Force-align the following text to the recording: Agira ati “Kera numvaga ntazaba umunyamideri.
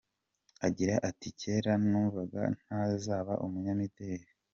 Agira 0.67 0.95
ati 1.09 1.27
“Kera 1.39 1.71
numvaga 1.89 2.41
ntazaba 2.63 3.33
umunyamideri. 3.45 4.25